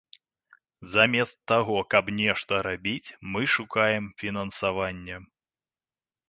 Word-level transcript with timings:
Замест 0.93 1.37
таго, 1.51 1.75
каб 1.95 2.05
нешта 2.21 2.53
рабіць, 2.69 3.13
мы 3.37 3.41
шукаем 3.57 4.09
фінансавання. 4.23 5.21